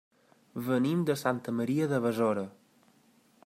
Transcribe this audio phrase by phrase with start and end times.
[0.69, 2.47] Venim de Santa Maria de Besora.